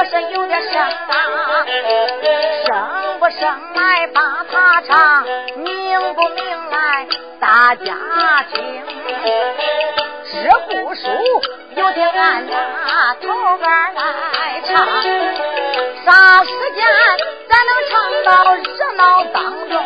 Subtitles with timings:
[0.00, 1.66] 我是有点声啊
[2.64, 5.26] 生不生来把它唱
[5.58, 7.06] 明不明来
[7.38, 7.94] 大家
[8.50, 8.82] 听
[10.24, 11.10] 是不熟
[11.76, 13.58] 有点暗呐头儿
[13.92, 14.86] 来唱
[16.06, 16.86] 啥时间
[17.46, 19.84] 咱能唱到热闹当中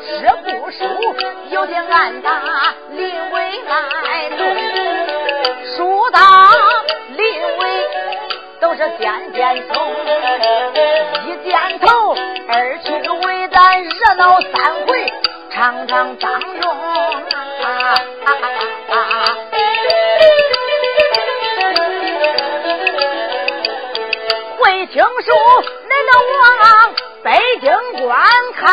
[0.00, 0.82] 是不熟
[1.50, 2.40] 有点暗打
[2.88, 4.73] 临危来弄
[8.76, 9.86] 这点点头，
[11.26, 12.16] 一点头，
[12.48, 12.90] 二去
[13.24, 15.12] 为咱热闹三回，
[15.52, 16.76] 常常当用。
[24.58, 25.32] 会情书，
[25.88, 27.30] 恁都往北
[27.60, 27.70] 京
[28.04, 28.12] 观
[28.56, 28.64] 看。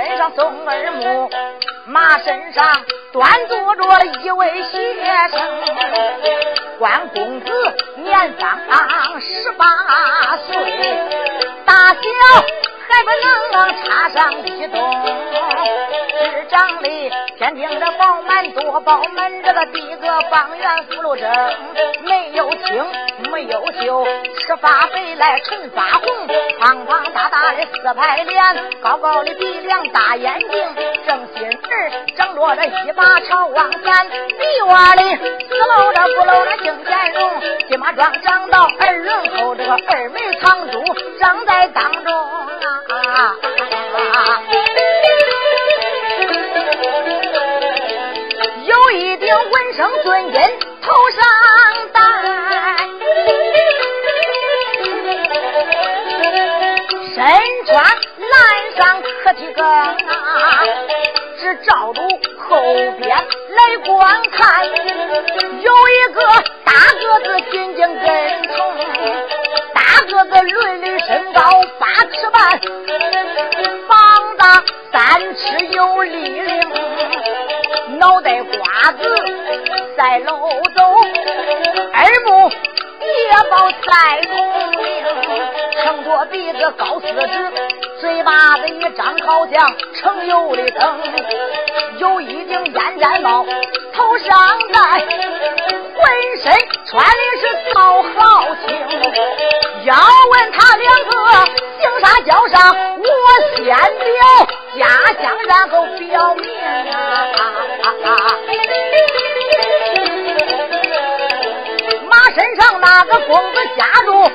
[0.00, 1.30] 身上松儿木
[1.84, 2.64] 马身上
[3.12, 4.94] 端坐着一位学
[5.30, 5.40] 生
[6.78, 7.46] 关公子
[7.98, 9.66] 年方十八
[10.38, 10.56] 岁
[11.66, 12.00] 大小
[12.90, 14.78] 再不能插上一洞。
[16.22, 21.30] 日帐里天庭的饱满多宝门，这个第一个方圆福禄正，
[22.02, 22.84] 没有青，
[23.30, 24.04] 没有秀，
[24.38, 26.26] 赤发白来唇发红，
[26.58, 28.42] 胖胖大大的四排脸，
[28.82, 30.48] 高高的鼻梁大眼睛，
[31.06, 40.82] 正心儿正落着一把朝王前，鼻弯里四露着不露着金线容，金马桩长到耳轮后，这个二眉长珠
[41.18, 42.79] 长在当中啊。
[42.90, 43.36] 啊
[48.66, 50.34] 有一顶文生尊巾
[50.82, 51.22] 头上
[51.92, 52.00] 戴。
[57.14, 57.16] 身
[57.66, 57.70] 穿
[58.30, 58.32] 蓝
[58.76, 58.80] 裳
[59.22, 59.94] 可提更啊，
[61.38, 62.00] 只照住
[62.38, 62.50] 后
[62.98, 66.18] 边来观看，有一个
[66.64, 68.02] 大个子紧紧跟
[68.56, 68.58] 从，
[70.10, 71.40] 个个子伦理身高
[71.78, 72.60] 八尺半，
[73.88, 74.62] 膀大
[74.92, 76.58] 三尺有力量，
[77.98, 78.98] 脑袋瓜子
[79.96, 80.82] 赛漏斗，
[81.92, 82.50] 耳目
[83.28, 84.32] 也包赛孔
[84.70, 84.78] 明。
[85.82, 87.52] 撑着鼻子高四指，
[88.00, 91.00] 嘴巴子一张好像盛油的灯，
[91.98, 93.46] 有一顶烟毡帽，
[93.94, 96.02] 头上戴，浑
[96.42, 96.52] 身
[96.84, 97.42] 穿的是
[97.72, 98.68] 草好青。
[99.84, 99.94] 要
[100.32, 101.10] 问他两个
[101.80, 103.04] 姓啥叫啥，我
[103.56, 103.70] 先表
[104.76, 104.80] 家
[105.22, 106.44] 乡，然后表明
[106.92, 106.96] 啊。
[112.34, 114.30] 身上那个公子家住。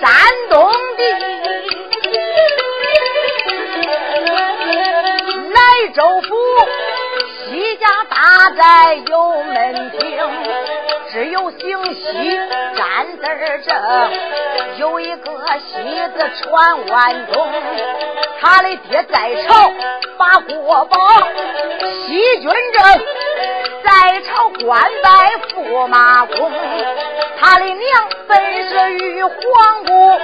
[0.00, 0.08] 山
[0.50, 1.02] 东的
[5.54, 6.28] 莱州府
[7.48, 9.98] 西家大寨有门庭，
[11.10, 12.38] 只有姓西
[12.76, 13.22] 站字
[13.66, 13.74] 正，
[14.78, 15.72] 有一个西
[16.14, 17.48] 字传万宗。
[18.40, 19.72] 他的爹在朝
[20.18, 20.98] 把国宝，
[22.06, 22.82] 西军正
[23.82, 26.52] 在朝官拜驸马公，
[27.38, 29.32] 他的娘本是玉皇
[29.84, 30.18] 姑，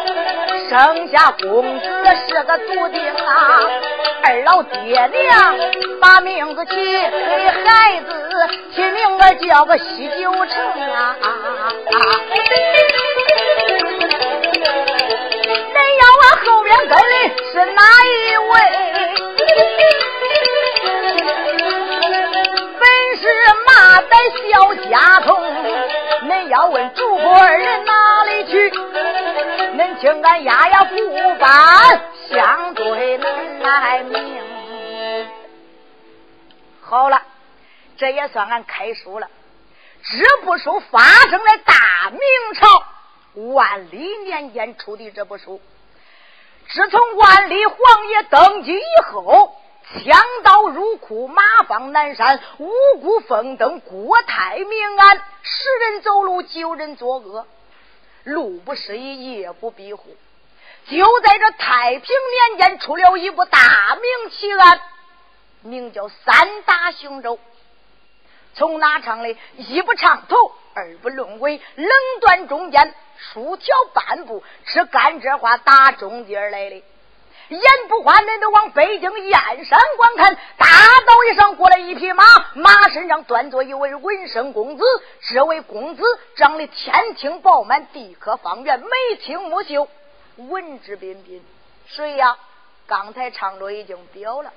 [0.68, 1.86] 生下公子
[2.28, 3.60] 是个注定啊。
[4.24, 5.56] 二老爹娘
[6.00, 8.10] 把名字起给孩子，
[8.74, 10.54] 起名字叫个西九城
[10.92, 11.16] 啊。
[15.74, 16.96] 恁要我后边跟的
[17.52, 18.52] 是哪一位？
[23.92, 24.16] 马代
[24.50, 25.38] 小家童。
[26.26, 28.70] 恁要问主仆二人哪里去？
[28.70, 30.96] 恁请俺丫丫不
[31.38, 32.00] 敢
[32.30, 35.28] 相对恁来明。
[36.80, 37.20] 好了，
[37.98, 39.28] 这也算俺开书了。
[40.02, 42.20] 这部书发生在大明
[42.54, 42.84] 朝。
[43.54, 45.60] 万历年间出的这部书，
[46.68, 47.76] 自从万历皇
[48.08, 49.56] 爷登基以后，
[49.92, 57.46] 枪刀入库，马放南山，五谷丰登，国泰民安，十人走路，九人作恶，
[58.24, 60.16] 路不拾遗，夜不闭户。
[60.88, 63.58] 就在这太平年间，出了一部大
[63.96, 64.80] 明奇案，
[65.60, 67.38] 名叫三打雄州。
[68.54, 69.36] 从哪唱的？
[69.56, 70.36] 一不唱头，
[70.74, 71.88] 二不论尾，冷
[72.20, 72.94] 断中间。
[73.18, 76.82] 竖条半步，吃甘蔗花打中间来的。
[77.48, 80.34] 眼不花，恁都往北京燕山观看。
[80.56, 80.66] 大
[81.06, 82.24] 道一上过来一匹马，
[82.54, 84.84] 马身上端坐一位文生公子。
[85.30, 86.02] 这位公子
[86.36, 89.88] 长得天庭饱满，地阁方圆，眉清目秀，
[90.36, 91.44] 文质彬彬。
[91.86, 92.36] 谁呀？
[92.84, 94.52] 刚才唱着已经表了。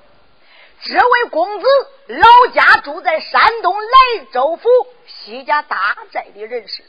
[0.82, 1.66] 这位公子
[2.08, 4.68] 老家住在山东莱州府
[5.06, 6.82] 西家大寨的人士。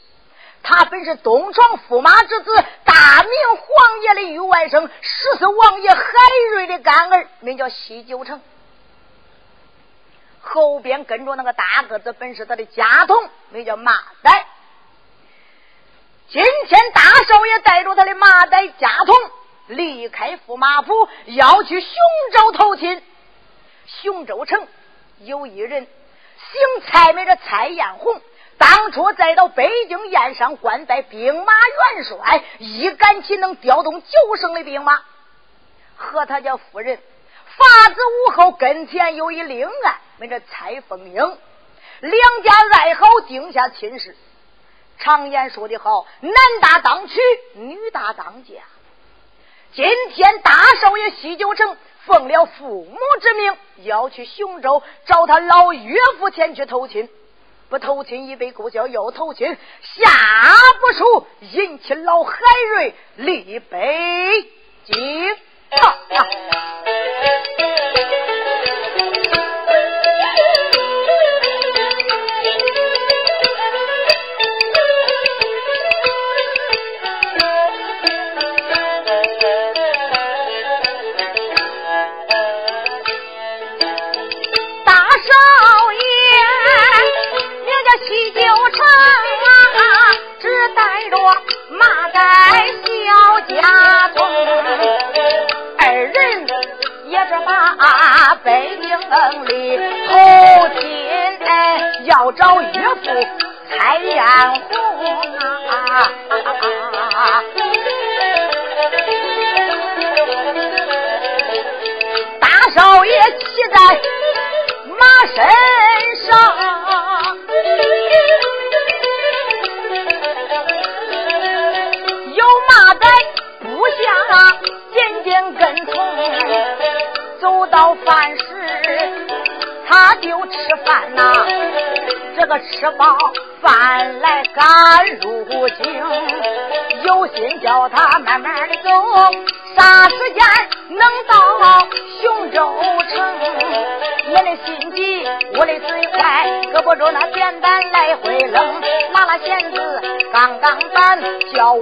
[0.62, 6.02] 他本是东床驸马之子，大明皇爷的御外甥，十四王爷海
[6.52, 8.40] 瑞的干儿，名叫西九成。
[10.40, 14.46] 后边跟着那个大个子，本是他的家童，名叫马呆。
[16.28, 19.14] 今天大少爷带着他的马呆家童
[19.68, 21.90] 离开驸马府，要去雄
[22.32, 23.02] 州投亲。
[23.86, 24.66] 雄州城
[25.20, 28.20] 有一人，姓蔡，名叫蔡艳红。
[28.58, 31.52] 当初再到北京宴上官拜兵马
[31.94, 35.00] 元帅，一杆旗能调动九省的兵马。
[35.96, 36.98] 和他家夫人
[37.56, 41.38] 法子武后跟前有一令案，名叫蔡凤英，
[42.00, 44.16] 两家爱好定下亲事。
[44.98, 47.20] 常言说的好，男大当娶，
[47.54, 48.54] 女大当嫁。
[49.72, 49.84] 今
[50.14, 51.76] 天大少爷西九城
[52.06, 57.08] 奉了父母之命，要去雄州找他老岳父前去投亲。
[57.68, 60.10] 不投亲一杯苦酒，又投亲下
[60.80, 62.38] 不出，引起老海
[62.74, 64.42] 瑞立碑
[64.84, 64.92] 记。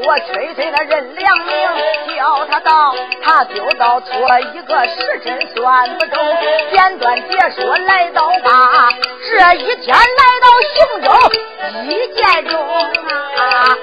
[0.06, 1.52] 我催催那任良明，
[2.14, 2.94] 叫他到，
[3.24, 4.12] 他就到，错
[4.54, 6.24] 一个时辰算不中，
[6.70, 8.88] 简短解说来到吧，
[9.28, 10.04] 这一天来
[10.40, 10.46] 到
[10.76, 11.10] 雄州
[11.88, 12.54] 一见中
[13.36, 13.76] 啊。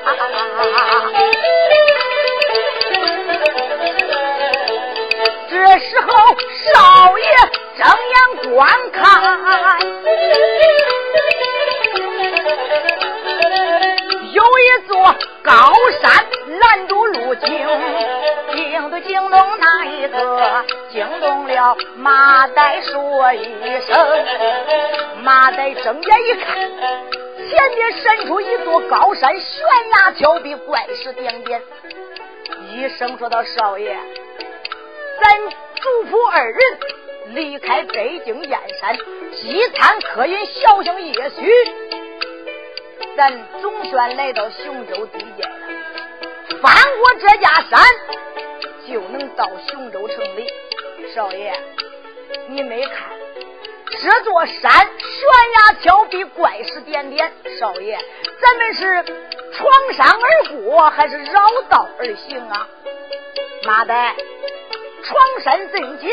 [5.50, 6.08] 这时候
[6.64, 7.26] 少爷
[7.78, 8.16] 睁眼
[8.56, 9.04] 观看，
[19.06, 20.66] 惊动哪一个？
[20.92, 24.26] 惊动了马岱说一声，
[25.24, 26.56] 马岱睁眼一看，
[27.50, 31.62] 前面伸出一座高山，悬崖峭壁，怪石点点。
[32.72, 33.96] 一声说道：“少爷，
[35.22, 36.58] 咱主仆二人
[37.30, 38.96] 离开北京燕山，
[39.32, 41.54] 饥餐渴饮，小心夜许，
[43.16, 43.32] 咱
[43.62, 45.56] 总算来到雄州地界了。
[46.62, 47.80] 翻过这家山，
[48.88, 50.48] 就能到雄州城里。
[51.14, 51.54] 少爷，
[52.48, 53.10] 你没看
[54.02, 54.90] 这座山悬
[55.56, 57.32] 崖峭壁，怪石点点。
[57.60, 57.98] 少爷，
[58.42, 59.04] 咱们是
[59.54, 62.68] 闯山而过，还是绕道而行啊？”
[63.66, 64.16] 马代，
[65.04, 66.10] 闯山怎讲？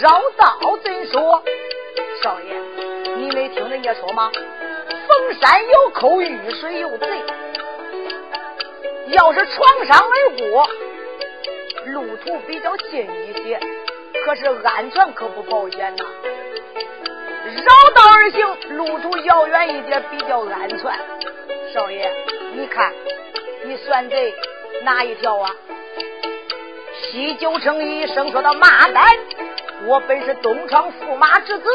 [0.00, 1.42] 绕道怎说？
[2.22, 4.30] 少爷，你没听人家说吗？
[5.08, 7.06] 逢山有寇，遇水有贼。
[9.08, 10.68] 要是闯山而过，
[11.86, 13.60] 路途比较近一些，
[14.24, 16.04] 可是安全可不保险呐。
[17.44, 17.64] 绕
[17.94, 20.80] 道而行，路途遥远一点，比较安全。
[21.72, 22.10] 少爷，
[22.54, 22.92] 你看，
[23.64, 24.16] 你选择
[24.82, 25.50] 哪一条啊？
[26.94, 29.04] 西九城一声说道：“马丹，
[29.86, 31.68] 我本是东窗驸马之子，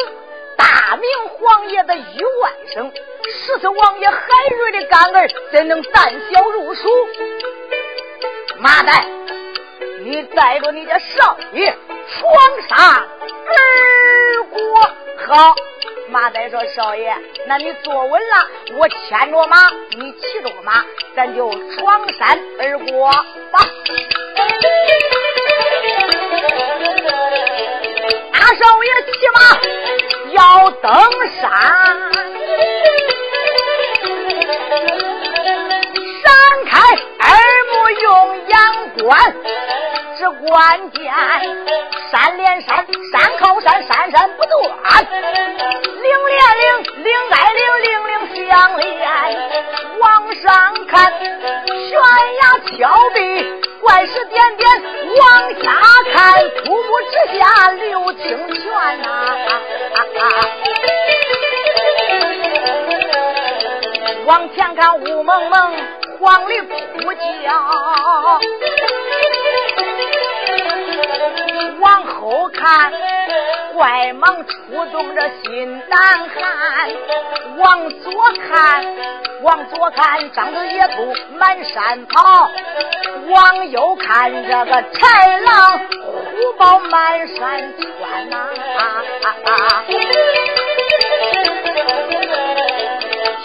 [0.57, 2.91] 大明皇爷的御外甥，
[3.29, 4.17] 十四王爷海
[4.57, 6.89] 瑞的干儿，怎能胆小如鼠？
[8.59, 9.20] 马丹，
[10.03, 11.77] 你带着你的少爷
[12.07, 12.33] 闯
[12.67, 12.77] 山
[13.47, 13.53] 而
[14.49, 14.57] 过。
[15.27, 15.55] 好，
[16.09, 17.15] 马丹说：少爷，
[17.45, 20.83] 那你坐稳了，我牵着马，你骑着马，
[21.15, 23.11] 咱就闯山而过
[23.51, 23.59] 吧。”
[28.33, 29.39] 大少爷骑马
[30.31, 30.91] 要登
[31.39, 31.49] 山，
[36.23, 36.25] 闪
[36.65, 36.71] 开
[37.19, 37.29] 耳
[37.71, 38.07] 目用
[38.47, 38.57] 眼
[38.99, 39.09] 观，
[40.21, 41.11] 是关键
[42.11, 44.61] 山连山，山靠山，山山不断，
[45.01, 46.67] 岭连岭，
[47.03, 48.13] 岭挨岭，岭岭
[48.47, 48.85] 相连。
[49.99, 51.11] 往上看，
[51.65, 51.99] 悬
[52.39, 53.19] 崖峭壁。
[53.81, 54.69] 怪石点点
[55.17, 55.19] 往
[55.59, 55.73] 下
[56.13, 58.21] 看，瀑布之下流清
[58.53, 59.07] 泉呐。
[64.27, 65.73] 往前看雾蒙蒙，
[66.21, 67.19] 往里呼叫。
[71.79, 72.93] 往后看，
[73.73, 75.99] 怪蟒出动着心胆
[76.29, 76.91] 寒；
[77.57, 78.11] 往左
[78.47, 78.85] 看，
[79.41, 82.49] 往左看，张着野兔满山跑；
[83.29, 88.47] 往右看，这个豺狼虎豹满山窜呐！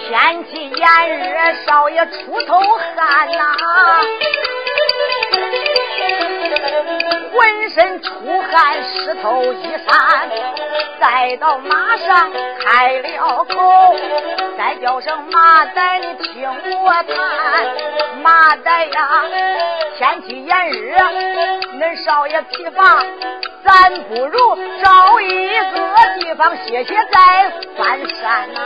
[0.08, 3.56] 天气炎热，少爷出头汗呐。
[7.76, 8.10] 身出
[8.50, 10.30] 汗，湿透衣衫，
[10.98, 13.94] 再到马上开了口，
[14.56, 16.48] 再叫声马仔，你听
[16.82, 17.06] 我谈，
[18.22, 19.24] 马仔呀，
[19.98, 20.96] 天气炎热，
[21.78, 23.04] 恁少爷疲乏，
[23.62, 28.60] 咱不如找一个地方歇歇再翻山呐。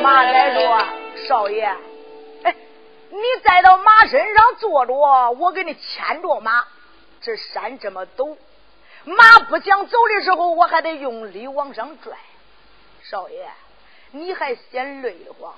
[0.00, 0.78] 马仔说
[1.26, 1.68] ：“少爷。”
[3.16, 4.94] 你再到马身上坐着，
[5.30, 6.64] 我给你牵着马。
[7.22, 8.36] 这山这么陡，
[9.04, 12.12] 马不想走的时候，我还得用力往上拽。
[13.02, 13.48] 少爷，
[14.10, 15.54] 你还嫌累得慌？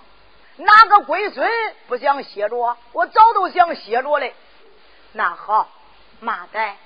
[0.57, 1.51] 哪个龟孙
[1.89, 2.77] 不想歇着？
[2.93, 4.35] 我早都想歇着嘞。
[5.13, 5.69] 那好，
[6.21, 6.77] 马仔，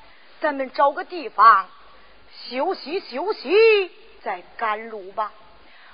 [0.41, 1.67] 咱们找个地方
[2.49, 5.33] 休息休息，再赶路吧。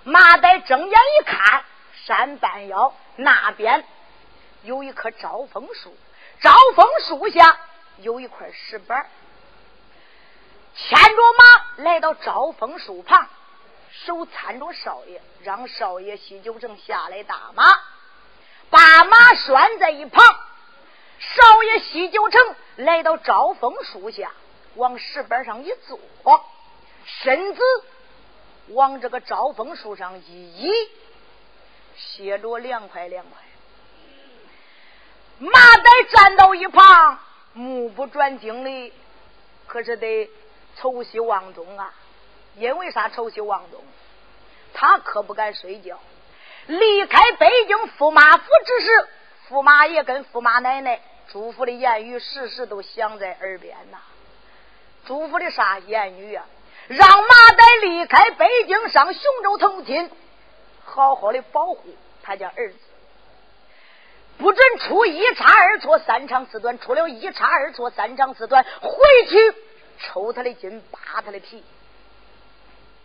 [0.04, 1.64] 马仔睁眼一看，
[2.06, 3.84] 山半腰那边。
[4.68, 5.96] 有一棵招风树，
[6.42, 7.58] 招风树下
[7.96, 9.08] 有一块石板
[10.74, 13.26] 牵着马来到招风树旁，
[13.90, 17.64] 手搀着少爷，让少爷西九城下来打马，
[18.68, 20.22] 把马拴在一旁。
[21.18, 24.32] 少爷西九城来到招风树下，
[24.74, 25.98] 往石板上一坐，
[27.06, 27.62] 身子
[28.68, 30.70] 往这个招风树上一倚，
[31.96, 33.47] 歇着凉快凉快。
[35.38, 37.18] 马岱站到一旁，
[37.52, 38.92] 目不转睛的，
[39.66, 40.28] 可是得
[40.76, 41.94] 愁西望东啊！
[42.56, 43.82] 因为啥愁西望东？
[44.74, 45.98] 他可不敢睡觉。
[46.66, 49.08] 离开北京驸马府之时，
[49.48, 53.98] 驸马爷跟驸马奶奶嘱咐的言语，时时都响在耳边呐。
[55.06, 56.44] 嘱咐的啥言语啊？
[56.88, 60.10] 让马岱离开北京，上雄州投亲，
[60.84, 61.84] 好好的保护
[62.22, 62.78] 他家儿子。
[64.38, 69.54] 不准出一差二错三长四短，出了一差二错三长四短，回去
[69.98, 71.64] 抽他的筋，扒他的皮。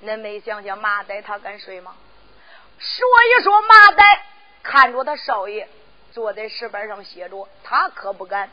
[0.04, 1.96] 恁没想想马呆他敢睡吗？
[2.78, 4.26] 说一说马呆
[4.62, 5.68] 看着他少爷
[6.12, 8.52] 坐在石板上歇着，他可不敢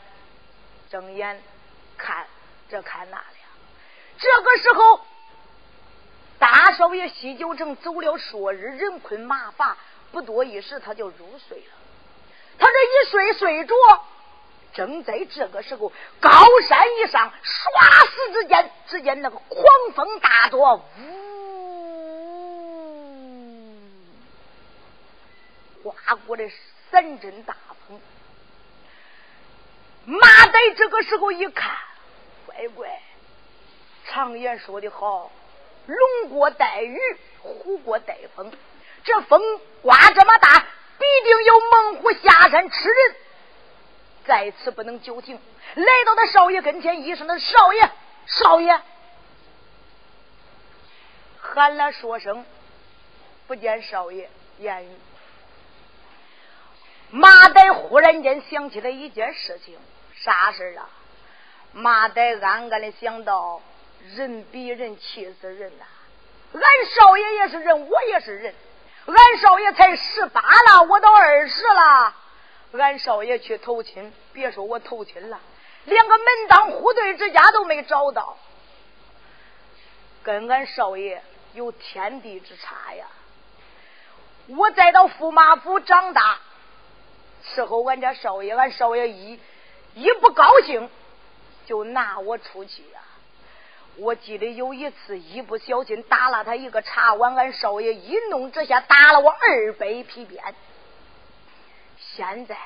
[0.91, 1.43] 睁眼
[1.99, 2.27] 看
[2.69, 3.25] 这看那的。
[4.19, 5.01] 这个时候，
[6.39, 9.77] 大少爷西九城走了数日，人困马乏，
[10.13, 11.80] 不多一时他就入睡了。
[12.61, 13.75] 他这一睡睡着，
[14.75, 15.91] 正在这个时候，
[16.21, 16.31] 高
[16.69, 19.65] 山以上，唰时之间，只见那个狂
[19.95, 20.85] 风大作，
[25.83, 26.45] 呜，刮过的
[26.91, 27.57] 三阵大
[27.89, 27.99] 风。
[30.05, 31.77] 马仔这个时候一看，
[32.47, 33.01] 乖乖。
[34.07, 35.31] 常言说的好，
[35.87, 36.99] 龙过带雨，
[37.41, 38.53] 虎过带风。
[39.05, 39.41] 这风
[39.83, 40.67] 刮这么大，
[41.01, 43.17] 必定有猛虎下山吃人。
[44.25, 45.41] 在此不能久停，
[45.75, 47.91] 来到他少爷跟前，一声的少爷，
[48.27, 48.81] 少爷，
[51.41, 52.45] 喊了说声，
[53.49, 54.91] 不见少爷言语。
[57.11, 59.77] 马岱忽然间想起了一件事情，
[60.15, 60.89] 啥事啊？
[61.73, 63.61] 马岱暗暗的想到。
[64.17, 65.85] 人比人气死人呐！
[66.55, 68.55] 俺少爷也是人，我也是人。
[69.07, 72.15] 俺少爷才十八了，我都二十了。
[72.73, 75.41] 俺少爷去投亲，别说我投亲了，
[75.85, 78.37] 连个门当户对之家都没找到，
[80.23, 81.23] 跟俺少爷
[81.55, 83.07] 有天地之差呀！
[84.47, 86.39] 我再到驸马府长大，
[87.45, 89.41] 伺候俺家少爷，俺少爷一
[89.95, 90.89] 一不高兴，
[91.67, 93.01] 就拿我出去呀！
[94.01, 100.43] 我记得有一次，一不小心打了他一个茶碗，俺少爷一怒之下打了我二百皮鞭。
[101.99, 102.57] 现在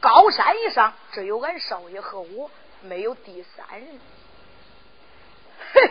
[0.00, 2.50] 高山以上只有俺少爷和我，
[2.82, 4.00] 没有第三人。
[5.72, 5.90] 哼！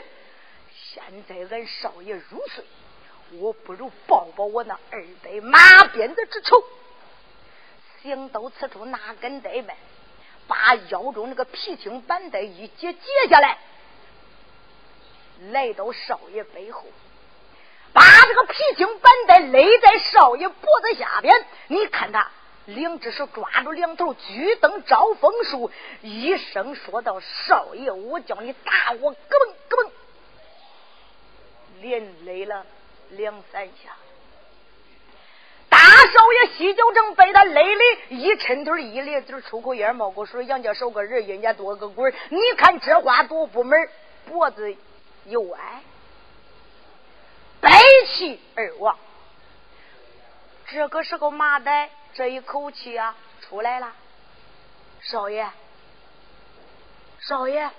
[0.72, 2.64] 现在俺少爷入睡，
[3.40, 6.64] 我不如报报我那二百马鞭子之仇。
[8.04, 9.76] 想到此处，拿根带们
[10.48, 13.00] 把腰中那个皮青板带一解，解
[13.32, 13.58] 下来。
[15.52, 16.84] 来到少爷背后，
[17.94, 21.46] 把这个皮筋板带勒在少爷脖子下边。
[21.68, 22.32] 你看他
[22.66, 25.70] 两只手抓住两头举灯招风术，
[26.02, 29.90] 一声说道：“少爷，我叫你打我，咯嘣咯嘣，
[31.82, 32.66] 连勒了
[33.10, 33.92] 两三下。
[35.70, 43.78] 大少爷西九城被他勒的一抻腿一咧嘴出口烟冒口水，杨家少个人，人家多个鬼你看这话多不门
[44.26, 44.76] 脖子。
[45.26, 45.82] 又歪，
[47.62, 47.70] 背
[48.14, 48.98] 气而亡。
[50.68, 53.94] 这个时候，马呆这一口气啊出来了。
[55.02, 55.48] 少爷，
[57.20, 57.70] 少爷，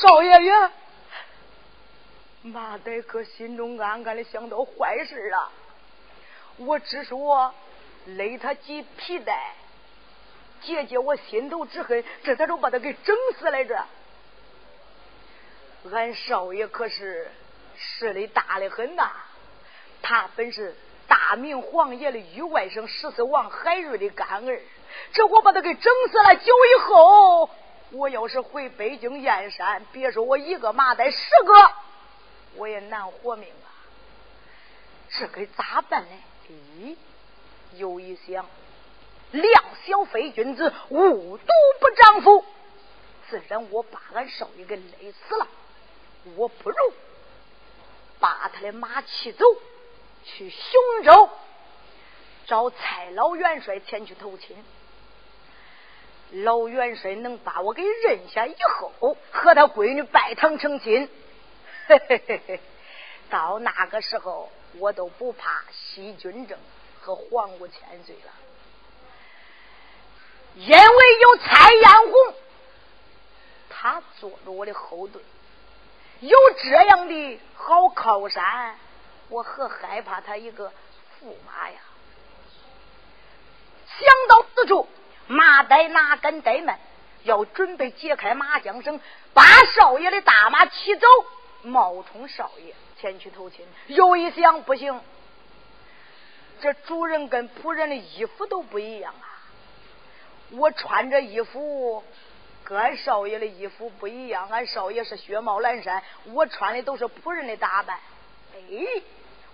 [0.00, 0.70] 少爷爷！
[2.42, 5.50] 马呆可心中暗暗的想到坏事了。
[6.56, 7.54] 我只说
[8.06, 9.54] 勒他几皮带，
[10.62, 13.86] 解解我心头之恨，这才都把他给整死来着。
[15.90, 17.30] 俺少爷可是
[17.76, 19.10] 势力大的很呐，
[20.00, 20.76] 他本是
[21.08, 24.62] 大明皇爷的御外甥十四王海瑞的干儿，
[25.12, 26.36] 这我把他给整死了。
[26.36, 27.50] 酒以后，
[27.90, 31.72] 我要是回北京燕山，别说我一个麻袋，十个
[32.54, 33.68] 我也难活命啊！
[35.10, 36.08] 这该咋办呢？
[36.48, 36.96] 咦，
[37.74, 38.46] 又一想，
[39.32, 41.44] 量小非君子，误毒
[41.80, 42.44] 不丈夫，
[43.28, 45.46] 自然我把俺少爷给勒死了。
[46.36, 46.76] 我不如
[48.20, 49.44] 把他的马骑走，
[50.24, 51.28] 去雄州
[52.46, 54.56] 找蔡老元帅前去投亲。
[56.30, 61.08] 老元帅能把我给认下以后，和他闺女拜堂成亲。
[61.88, 62.60] 嘿嘿嘿嘿，
[63.28, 66.58] 到那个时候，我都不怕西军政
[67.00, 68.32] 和皇姑千岁了，
[70.54, 72.34] 因为有蔡艳红，
[73.68, 75.22] 他做着我的后盾。
[76.22, 78.76] 有这样的好靠山，
[79.28, 80.72] 我何害怕他一个
[81.20, 81.76] 驸马呀？
[83.88, 84.88] 想到此处，
[85.26, 86.78] 马呆拿根呆慢，
[87.24, 89.00] 要准备解开马缰绳，
[89.34, 89.42] 把
[89.74, 91.08] 少爷的大马骑走，
[91.62, 93.66] 冒充少爷前去投亲。
[93.88, 95.00] 又一想，不行，
[96.60, 99.26] 这主人跟仆人的衣服都不一样啊！
[100.52, 102.04] 我穿着衣服。
[102.72, 107.98] 跟俺少爷的衣服不一样，俺少爷是雪帽蓝衫，我穿的都是仆人的打扮。
[108.54, 109.02] 哎，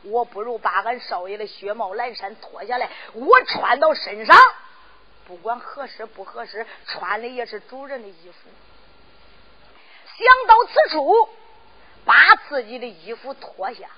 [0.05, 4.37] 我不如把俺少爷的雪帽蓝衫脱下来，我穿到身上，
[5.27, 8.49] 不管合适不合适，穿的也是主人的衣服。
[10.17, 11.29] 想到此处，
[12.05, 13.89] 把自己的衣服脱下，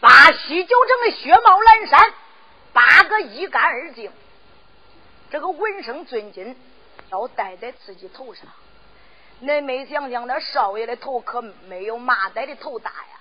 [0.00, 2.14] 把西九城的雪帽蓝衫
[2.74, 4.12] 扒个一干二净，
[5.30, 6.54] 这个纹身尊巾
[7.12, 8.46] 要戴在自己头上。
[9.42, 13.20] 恁没想想，那少爷的头可没有马仔的头大呀。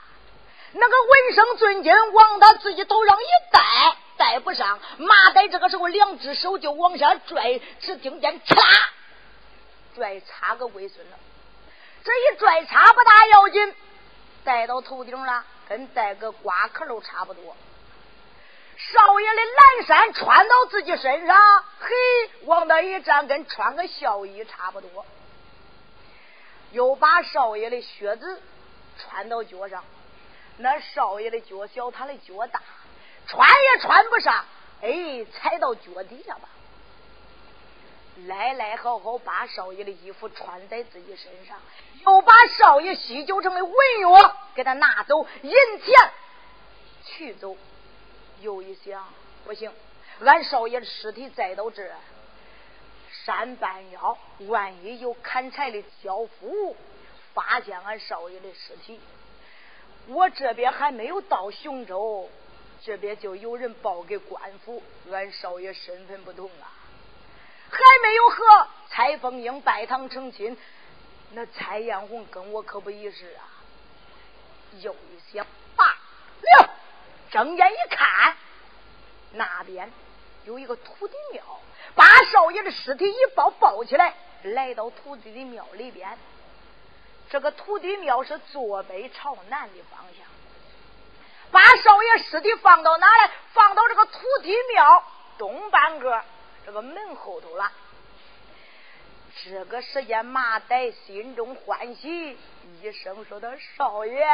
[0.74, 4.80] 那个纹身尊巾往他自己头上一戴，戴不上。
[4.98, 8.56] 马仔这个时候两只手就往下拽，只听见嚓，
[9.96, 11.18] 拽插个龟孙了。
[12.04, 13.76] 这一拽插不大要紧，
[14.46, 17.56] 戴到头顶了，跟戴个瓜壳都差不多。
[18.90, 21.38] 少爷的蓝衫穿到自己身上，
[21.80, 21.90] 嘿，
[22.46, 25.06] 往那一站，跟穿个孝衣差不多。
[26.72, 28.42] 又把少爷的靴子
[28.98, 29.84] 穿到脚上，
[30.58, 32.60] 那少爷的脚小，他的脚大，
[33.28, 34.46] 穿也穿不上。
[34.82, 36.50] 哎，踩到脚底下吧。
[38.26, 41.58] 来来好好把少爷的衣服穿在自己身上，
[42.06, 46.12] 又把少爷西九城的文药给他拿走，银钱
[47.06, 47.56] 取走。
[48.42, 49.08] 又一想，
[49.46, 49.72] 不行，
[50.20, 51.90] 俺少爷的尸体栽到这。
[53.24, 56.76] 山半腰，万一有砍柴的樵夫
[57.34, 59.00] 发现俺少爷的尸体，
[60.08, 62.30] 我这边还没有到雄州，
[62.82, 66.72] 这边就有人报给官府，俺少爷身份不同啊，
[67.70, 70.58] 还没有和蔡凤英拜堂成亲，
[71.34, 73.46] 那蔡艳红跟我可不一式啊。
[74.80, 76.70] 又一想，罢了，
[77.32, 78.36] 睁眼一看，
[79.32, 79.92] 那边
[80.46, 81.42] 有一个土地庙。
[81.94, 84.14] 把少爷的尸体一抱抱起来，
[84.44, 86.18] 来到土地的庙里边。
[87.30, 90.26] 这个土地庙是坐北朝南的方向。
[91.52, 93.32] 把少爷尸体放到哪来？
[93.54, 95.04] 放到这个土地庙
[95.38, 96.24] 东半个
[96.66, 97.72] 这个门后头了。
[99.44, 102.38] 这个时间，马岱心中欢喜，
[102.82, 104.26] 一声说：“道少爷，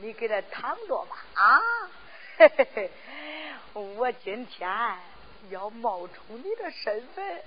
[0.00, 1.60] 你给他躺着吧啊！
[2.38, 2.90] 嘿嘿嘿，
[3.74, 4.70] 我今天。”
[5.50, 7.40] 要冒充你的身份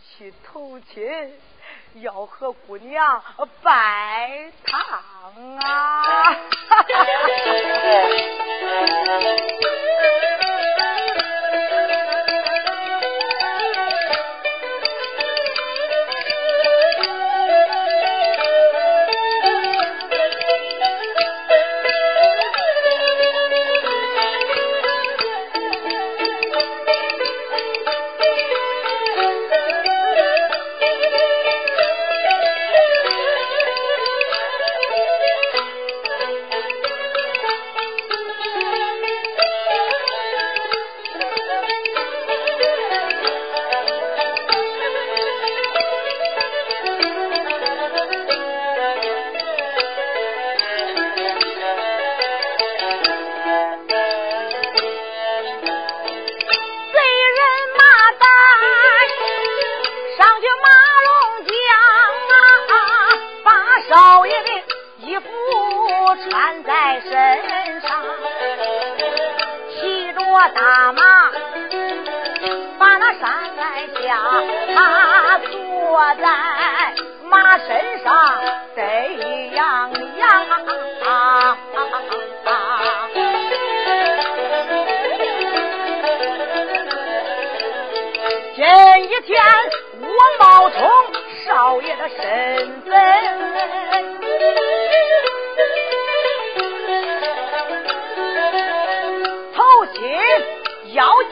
[0.00, 1.34] 去投亲，
[1.94, 3.20] 要和姑娘
[3.64, 6.36] 拜堂啊！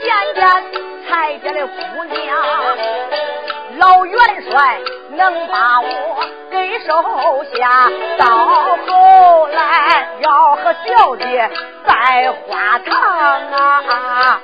[0.01, 0.47] 见见
[1.09, 2.37] 蔡家的姑娘
[3.79, 4.17] 老元
[4.51, 4.79] 帅
[5.11, 5.89] 能把我
[6.51, 8.27] 给收下到
[8.87, 11.51] 后来要和小姐
[11.85, 14.43] 拜花堂啊。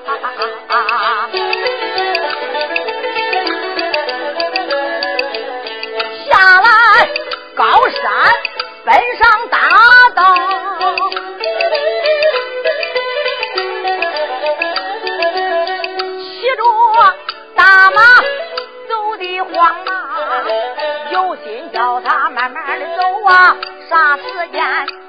[23.26, 23.56] 啊，
[23.88, 24.62] 啥时间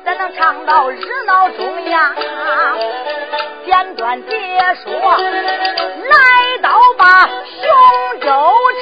[0.06, 2.16] 咱能唱到热闹中央。
[3.66, 4.30] 简短解
[4.84, 8.28] 说，来到吧雄州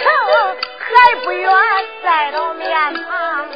[0.03, 1.51] 城，还不远，
[2.03, 3.47] 再到面庞。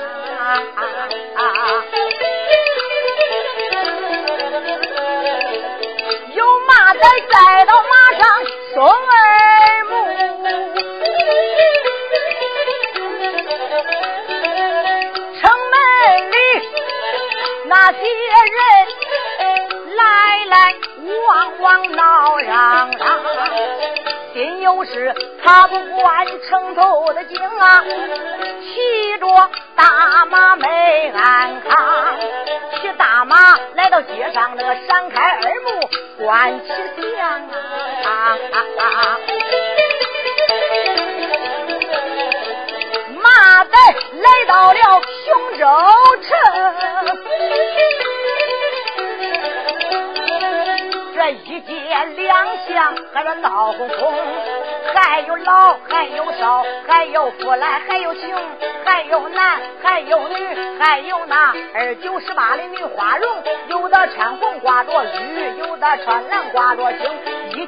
[6.33, 8.25] 有马仔，再到马上
[8.73, 9.26] 送儿。
[20.49, 20.75] 来
[21.27, 23.19] 汪汪闹嚷嚷，
[24.33, 27.83] 心有事他不管城头的景啊，
[28.61, 32.15] 骑着大马没安康，
[32.81, 36.67] 骑大马来到街上那个闪开耳目观其
[37.15, 37.29] 象。
[37.29, 39.17] 啊啊啊啊
[52.77, 54.13] 两巷，还有闹哄哄，
[54.93, 58.31] 还有老，还有少，还有富来，还有穷，
[58.85, 63.27] 还有男，还有女，还有那二九十八的女花容，
[63.69, 67.09] 有的穿红挂着绿，有的穿蓝挂着青，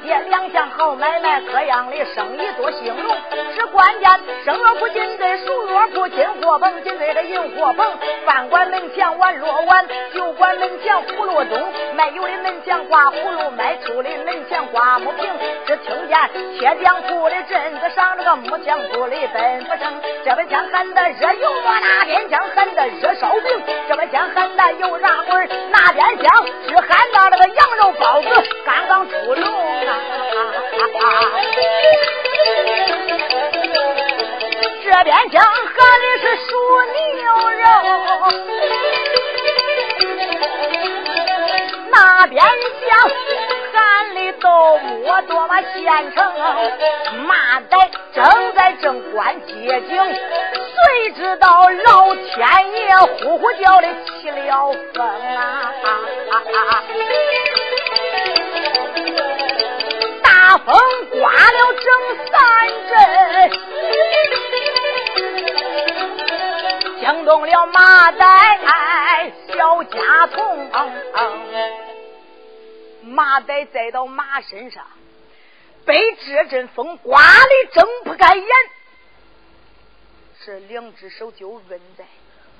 [0.03, 3.15] 街两巷好买卖，各样的生意多兴隆。
[3.55, 4.09] 是关键，
[4.45, 7.85] 生肉不进对，熟肉不进货棚金对的银货棚，
[8.25, 13.49] 饭馆门前碗落碗，酒馆门前葫芦钟，卖油的门前挂葫芦。
[13.59, 15.27] 卖醋的门前挂木瓶，
[15.65, 16.17] 只听见
[16.57, 20.01] 铁匠铺的镇子上这个木匠铺里奔不成。
[20.23, 28.29] 这边枪喊的热油馍，那边枪喊的热烧饼，这边枪喊的油炸棍，那边香只喊到那个羊肉包子
[28.65, 29.88] 刚刚出笼啊！
[34.84, 36.49] 这边枪喊的是熟
[36.93, 36.99] 牛
[37.52, 37.62] 肉。
[41.91, 41.95] 那
[42.28, 42.47] 边厢
[43.73, 43.75] 喊
[44.15, 44.88] 的都没
[45.28, 45.78] 多么现
[46.13, 46.17] 成，
[47.25, 47.71] 马仔
[48.13, 48.17] 正
[48.56, 49.52] 在正关街
[49.89, 52.28] 景，谁知道老天
[52.73, 54.97] 爷呼呼叫的起了风
[55.36, 55.71] 啊！
[56.32, 56.36] 大
[56.82, 56.89] 风
[60.69, 60.77] 风
[61.10, 61.89] 刮了整
[62.27, 62.38] 三
[62.89, 63.49] 阵，
[66.99, 68.23] 惊动了马仔
[69.47, 70.69] 小家童。
[73.01, 74.86] 马仔栽到马身上，
[75.88, 78.45] 被这阵风刮的睁不开眼，
[80.45, 82.05] 是两只手就摁在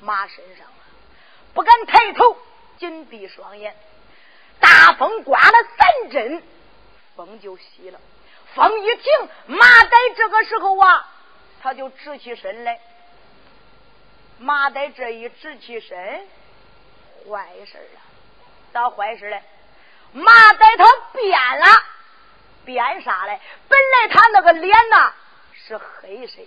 [0.02, 0.74] 马身上了，
[1.54, 2.36] 不敢抬头，
[2.80, 3.76] 紧闭双眼。
[4.60, 6.42] 大风刮了三阵，
[7.20, 8.00] 风就息了。
[8.56, 11.06] 风一停，马仔这个时候啊，
[11.62, 12.80] 他就直起身来。
[14.38, 16.26] 马仔这一直起身，
[17.30, 18.00] 坏事了，
[18.72, 19.42] 咋坏事了？
[20.14, 21.66] 马仔他变了，
[22.64, 23.38] 变啥嘞？
[23.68, 25.14] 本来他那个脸呐
[25.52, 26.42] 是黑色，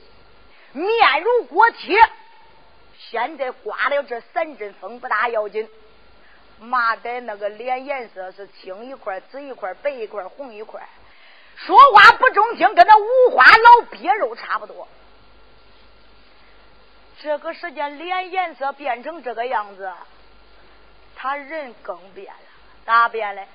[0.72, 1.98] 面如锅贴，
[2.96, 5.68] 现在刮了这三阵风不大要紧。
[6.62, 10.80] 马仔那个脸颜色是青一块、紫一块、白一块、红一块，
[11.56, 14.86] 说话不中听，跟那五花老鳖肉差不多。
[17.20, 19.92] 这个时间脸颜色变成这个样子，
[21.16, 22.40] 他人更变了。
[22.84, 23.46] 咋变嘞？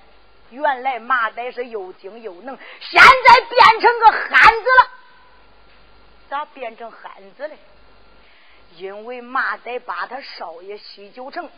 [0.50, 4.90] 原来马仔是又精又能，现在变成个汉子了。
[6.30, 7.58] 咋变成汉子嘞？
[8.76, 11.50] 因为马仔把他少爷西九城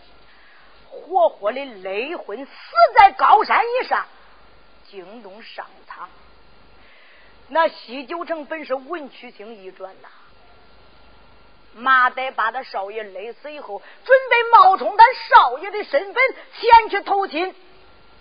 [0.90, 2.52] 活活的勒昏，死
[2.98, 4.06] 在高山以上，
[4.90, 6.10] 惊动上苍。
[7.48, 10.08] 那西九城本是文曲星一转呐，
[11.74, 16.24] 马仔把他少爷勒死以后，准备冒充他少爷的身份
[16.60, 17.56] 前去投亲。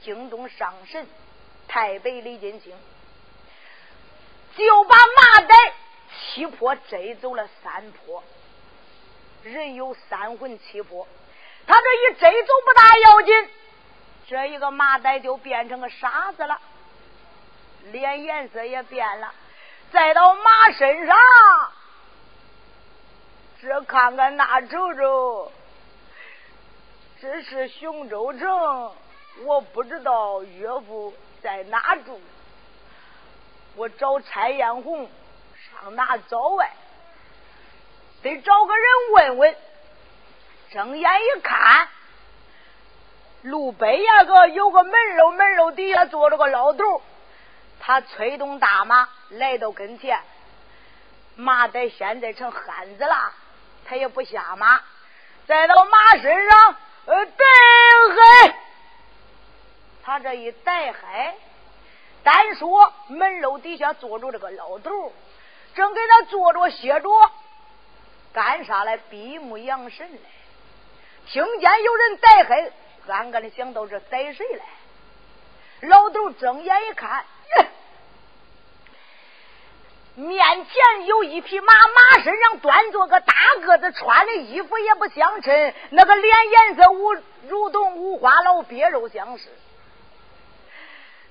[0.01, 1.07] 惊动上神
[1.67, 2.73] 太白李金星，
[4.57, 5.55] 就把马仔
[6.11, 8.23] 七魄摘走了三魄。
[9.43, 11.07] 人有三魂七魄，
[11.69, 13.51] 他这一摘走不大要紧，
[14.27, 16.59] 这一个麻袋就变成个傻子了，
[17.93, 19.35] 脸颜色也变了。
[19.93, 21.17] 再到马身上，
[23.61, 25.53] 这看看那瞅瞅，
[27.21, 28.93] 这是雄州城。
[29.45, 32.19] 我不知道岳父在哪住，
[33.77, 35.09] 我找蔡艳红
[35.71, 36.73] 上哪找哎？
[38.23, 39.57] 得找个人问问。
[40.71, 41.89] 睁眼一看，
[43.43, 47.03] 路北呀个有个门楼，门楼底下坐着个老头。
[47.81, 50.21] 他催动大马来到跟前，
[51.37, 53.33] 马得现在成汉子了，
[53.87, 54.83] 他也不下马，
[55.47, 56.77] 再到马身上，
[57.07, 57.47] 呃，对
[58.47, 58.55] 嘿。
[60.05, 61.35] 他这一带嗨，
[62.23, 65.13] 单说门楼底下坐着这个老头，
[65.75, 67.09] 正给他坐着歇着，
[68.35, 68.99] 干啥来？
[68.99, 70.19] 闭目养神来。
[71.31, 72.71] 听见有人带嗨，
[73.09, 74.65] 暗暗的想到这逮谁来？
[75.89, 77.25] 老头睁眼一看，
[80.15, 87.15] 面前有一匹马，马身上端坐个大个子，穿的衣服也不相称，那个脸颜色无
[87.47, 89.49] 如同五花老鳖肉相似。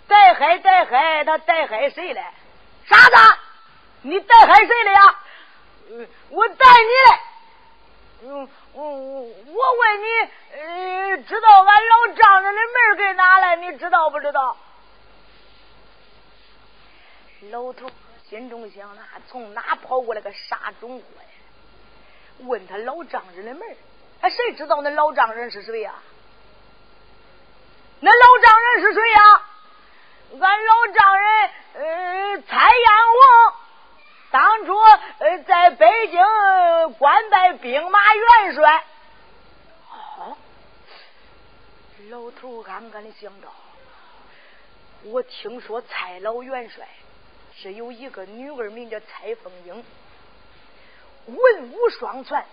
[0.08, 2.24] 带害带害，他带害谁嘞？
[2.86, 3.40] 傻子，
[4.04, 5.20] 你带害谁了呀？
[6.30, 7.27] 我带你来。
[8.24, 9.28] 嗯，我我我
[9.80, 10.06] 问你，
[10.60, 13.56] 呃，知道俺老丈人的门给哪来？
[13.58, 14.58] 你知道不知道？
[17.52, 17.90] 老头
[18.28, 21.30] 心中想：那从哪跑过来个傻种货呀？
[22.40, 23.78] 问他老丈人的门，
[24.22, 25.94] 哎，谁知道那老丈人是谁呀？
[28.00, 29.42] 那老丈人是谁呀？
[30.42, 33.54] 俺老丈人，呃，蔡彦宏，
[34.30, 36.20] 当初呃在北京
[36.98, 38.86] 官拜兵马元帅。
[39.92, 40.38] 哦，
[42.10, 43.50] 老头暗暗的想到，
[45.04, 46.88] 我听说蔡老元帅
[47.56, 49.86] 是有一个女儿，名叫蔡凤英，
[51.28, 52.46] 文武双全，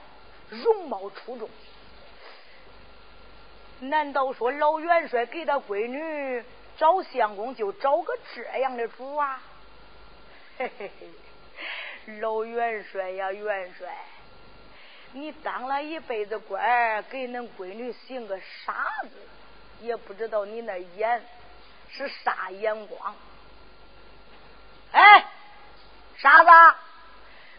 [0.50, 1.48] 容貌出众。
[3.80, 6.44] 难道说老元帅给他闺女
[6.78, 9.42] 找相公就找个这样的主啊？
[10.56, 11.08] 嘿嘿嘿，
[12.20, 13.96] 老元帅呀，元帅，
[15.12, 19.10] 你当了一辈子官，给恁闺女寻个傻子，
[19.80, 21.24] 也不知道你那眼
[21.90, 23.14] 是啥眼光。
[24.92, 25.26] 哎，
[26.18, 26.50] 傻子，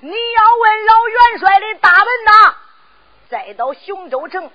[0.01, 2.55] 你要问老元帅的大门呐，
[3.29, 4.51] 再到雄州城。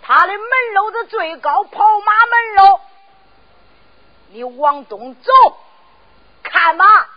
[0.00, 0.40] 他的门
[0.74, 2.80] 楼子最高，跑马门楼。
[4.30, 5.32] 你往东走，
[6.42, 7.10] 看吧，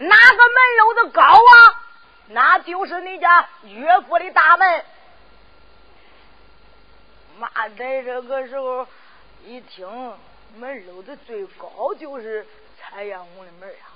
[0.00, 1.84] 哪个门楼子高啊？
[2.28, 4.84] 那就是你家岳父的大门。
[7.38, 8.86] 马在这个时候
[9.44, 10.16] 一听，
[10.56, 12.46] 门楼子最高就是
[12.78, 13.92] 蔡艳红的门啊。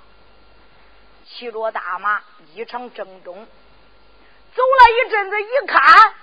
[1.25, 2.21] 骑着大马，
[2.53, 6.13] 一场正中，走了一阵子，一看。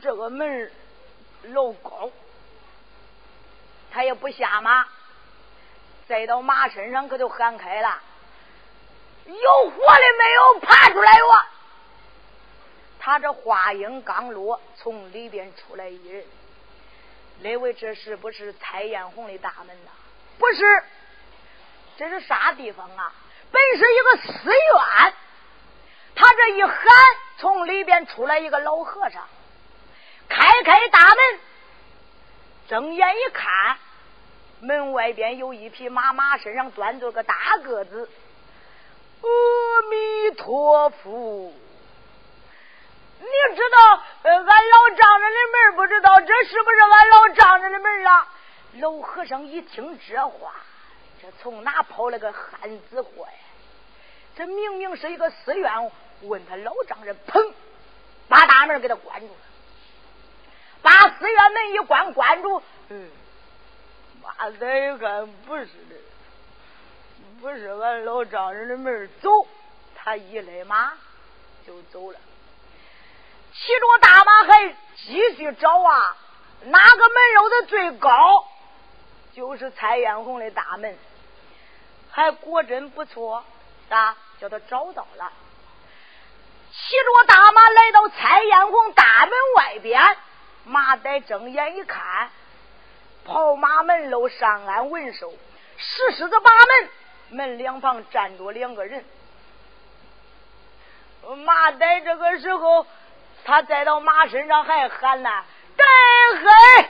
[0.00, 0.70] 这个门
[1.42, 2.10] 楼高，
[3.90, 4.86] 他也不下马，
[6.06, 8.00] 再到马身上可就喊开了
[9.26, 10.60] ：“有活的没有？
[10.60, 11.42] 爬出来我！”
[13.00, 16.24] 他这话音刚落，从里边出来一人，
[17.40, 19.90] 那位这是不是蔡艳红的大门呐？
[20.38, 20.84] 不是，
[21.96, 23.12] 这是啥地方啊？
[23.50, 25.14] 本是一个寺院。
[26.16, 26.76] 他这一喊，
[27.38, 29.28] 从里边出来一个老和尚。
[30.28, 31.40] 开开大门，
[32.68, 33.76] 睁眼一看，
[34.60, 38.08] 门外边有一匹马，马身上端着个大个子。
[39.24, 41.52] 阿弥陀佛！
[43.20, 48.28] 你知道，呃俺老丈人的门不知道，这是不是俺老丈人的门啊？
[48.74, 50.52] 老和尚一听这话，
[51.22, 53.32] 这从哪跑了个汉子货呀？
[54.36, 55.90] 这明明是一个寺院，
[56.22, 57.52] 问他老丈人，砰，
[58.28, 59.32] 把大门给他关住了。
[60.82, 62.62] 把寺院门一关，关住。
[62.90, 63.10] 嗯，
[64.22, 65.96] 妈再一看不是的，
[67.40, 69.46] 不是俺老丈人的门走，
[69.96, 70.92] 他一勒马
[71.66, 72.18] 就走了。
[73.52, 76.16] 骑着大马还继续找啊，
[76.64, 78.46] 哪个门楼子最高？
[79.32, 80.96] 就是蔡艳红的大门，
[82.10, 83.44] 还果真不错，
[83.88, 85.32] 啊，叫他找到了。
[86.70, 90.16] 骑着大马来到蔡艳红大门外边。
[90.66, 92.30] 马仔睁眼一看，
[93.24, 95.32] 跑马门楼上安文寿，
[95.76, 96.90] 石狮子把门，
[97.34, 99.04] 门两旁站着两个人。
[101.44, 102.86] 马仔这个时候，
[103.44, 105.30] 他再到马身上还喊呢
[105.76, 105.84] ：“带
[106.40, 106.88] 嗨！”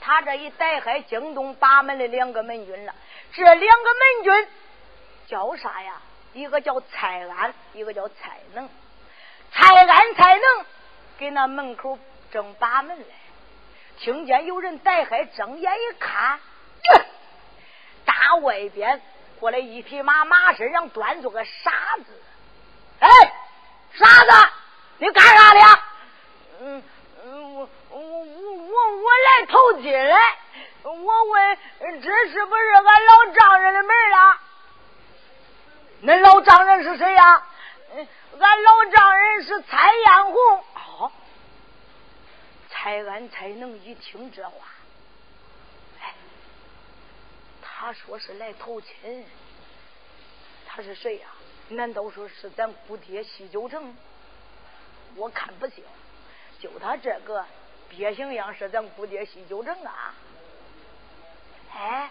[0.00, 2.94] 他这一带嗨，惊动把门的两个门军了。
[3.32, 4.48] 这两个门军
[5.26, 6.00] 叫啥呀？
[6.32, 8.68] 一个叫蔡安，一个叫蔡能。
[9.52, 10.66] 蔡安、蔡能
[11.18, 11.98] 给那门口。
[12.32, 13.04] 正把门嘞，
[13.98, 16.40] 听见有人带嗨，睁眼一看，
[18.06, 19.02] 大外边
[19.42, 21.72] 过来一匹马，马身上端着个傻
[22.06, 22.22] 子。
[23.00, 23.08] 哎，
[23.92, 24.48] 傻子，
[24.98, 25.82] 你干啥的？
[26.60, 26.82] 嗯
[27.24, 30.38] 嗯，我我我我我来投金来。
[30.84, 34.40] 我问，这是不是俺老丈人的门啊？
[36.04, 37.42] 恁老丈人是谁呀？
[38.38, 41.12] 俺老丈人是蔡艳红。
[42.70, 44.52] 蔡安才能一听这话，
[46.00, 46.14] 哎，
[47.84, 49.26] 他说是来投亲，
[50.68, 51.26] 他是谁呀？
[51.70, 53.96] 难道说是咱姑爹西九城？
[55.16, 55.82] 我看不行，
[56.60, 57.44] 就他这个
[57.90, 60.14] 鳖形样是咱姑爹西九城啊！
[61.74, 62.08] 哎，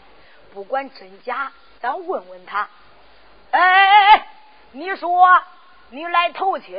[0.53, 2.67] 不管真假，咱问问他。
[3.51, 4.27] 哎哎哎，
[4.73, 5.41] 你说
[5.91, 6.77] 你来投亲，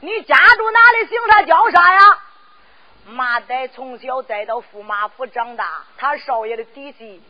[0.00, 1.06] 你家住哪里？
[1.06, 2.00] 姓啥叫啥呀？
[3.06, 7.22] 马仔从小再到驸马府长大，他少爷的底细，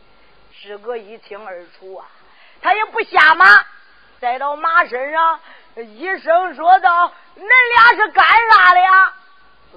[0.61, 2.05] 志哥一清二楚啊。
[2.61, 3.45] 他也不下马，
[4.19, 5.39] 再到马身上，
[5.75, 9.13] 一声说道：“恁俩是干啥的呀？”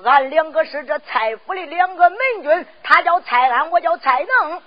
[0.05, 4.63] 俺两个是这蔡府的两个门军，他叫蔡安，我叫蔡能。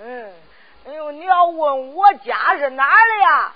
[0.00, 0.34] 嗯，
[0.86, 3.52] 哎呦，你要问我家是哪的呀？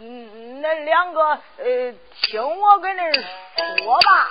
[0.00, 1.22] 嗯，恁两个
[1.58, 3.12] 呃，听我跟恁
[3.78, 4.30] 说吧。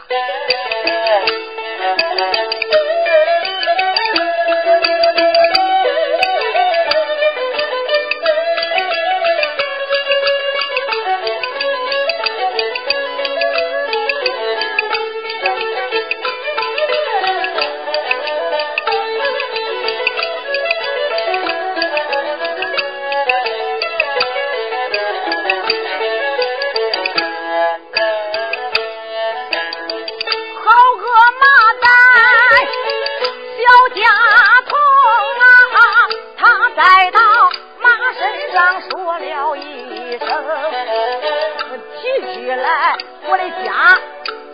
[42.56, 42.95] 来，
[43.28, 43.98] 我的家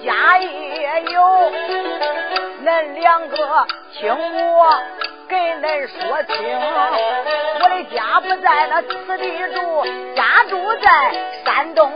[0.04, 1.52] 家也有，
[2.66, 3.36] 恁两个
[3.94, 4.10] 听
[4.54, 4.60] 我
[5.30, 6.36] 给恁说清，
[7.60, 9.24] 我的家不在那此地
[9.54, 9.86] 住，
[10.16, 10.88] 家住在
[11.46, 11.92] 山东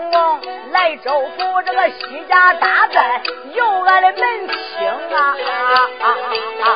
[0.71, 3.21] 莱州府这个西家大寨，
[3.53, 4.87] 有俺的门亲
[5.17, 5.35] 啊！
[6.61, 6.66] 还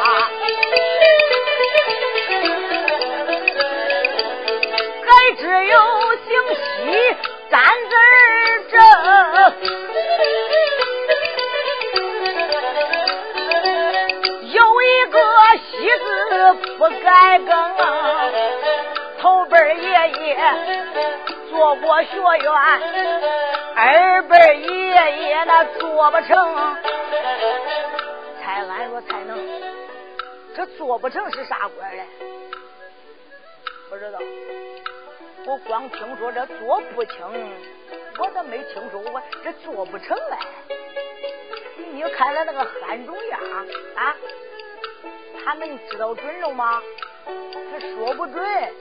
[16.54, 17.76] 不改更，
[19.20, 20.38] 头辈爷爷
[21.49, 22.52] 做过学院，
[23.76, 26.78] 二辈爷爷那做不成。
[28.41, 29.38] 蔡安说：“才能，
[30.56, 32.06] 这做不成是啥官嘞？
[33.89, 34.20] 不知道。
[35.45, 37.16] 我光听说这做不清，
[38.20, 40.38] 我咋没听说过这做不成嘞。
[41.91, 43.39] 你看咱那个汉中样
[43.95, 44.16] 啊。”
[45.44, 46.82] 他能知道准了吗？
[47.26, 48.74] 他说不准，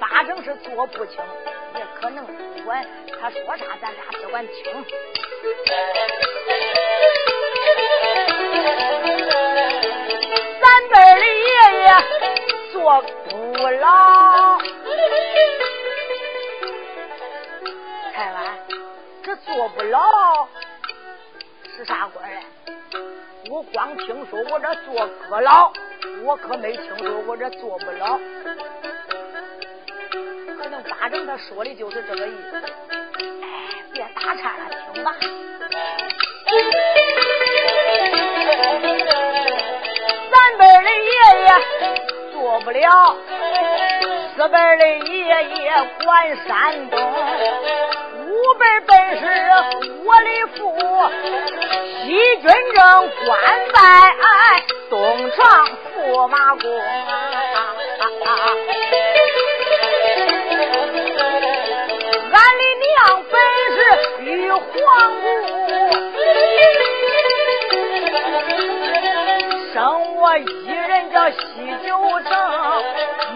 [0.00, 1.22] 八成是做不清，
[1.74, 2.86] 也可能不管
[3.20, 4.84] 他说啥，咱俩只管听。
[10.60, 11.50] 咱辈的爷
[11.82, 11.88] 爷
[12.72, 14.58] 做不老，
[18.14, 18.36] 台湾
[19.22, 20.48] 这做不老
[21.76, 22.40] 是啥官嘞？
[23.50, 25.72] 我光听说我这做阁老，
[26.22, 28.18] 我可没听说我这做不老。
[30.58, 32.56] 可能八成他说的就是这个意思。
[33.42, 35.14] 哎，别打岔了，听吧。
[40.30, 41.48] 三辈的爷爷
[42.32, 43.16] 做不了，
[44.36, 45.72] 四辈的爷爷
[46.04, 46.98] 管山东。
[48.58, 49.24] 辈本是
[50.04, 50.58] 我的父，
[52.04, 52.08] 西
[52.42, 52.44] 军
[52.74, 52.78] 正
[53.24, 53.28] 官
[53.72, 53.76] 拜
[54.90, 54.96] 东
[55.30, 55.38] 床
[55.96, 56.64] 驸马公。
[62.30, 62.88] 俺的娘
[63.30, 63.34] 本
[63.74, 63.78] 是
[64.24, 64.60] 玉皇
[65.20, 65.24] 姑，
[70.28, 71.38] 我一人叫西
[71.86, 72.30] 九城，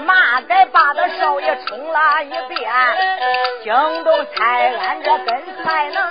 [0.05, 2.70] 马改把的少爷冲了一遍。
[3.64, 6.03] 惊动蔡安这跟才能，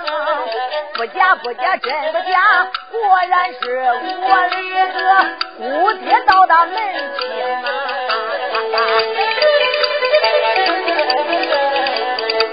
[0.94, 4.56] 不假不假真不假，果然是我的
[4.92, 4.98] 个
[5.56, 6.74] 姑爹到的门
[7.16, 7.62] 前！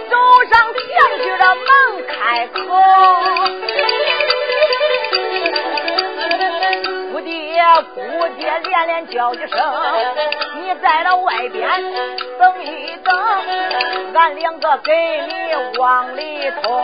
[0.08, 0.14] 走
[0.52, 0.80] 上前
[1.24, 1.68] 去，这门
[2.08, 3.69] 开口。
[7.82, 9.50] 姑爹连连叫一声，
[10.56, 11.70] 你在那外边
[12.38, 13.16] 等一等，
[14.14, 16.84] 俺两个给你往里通。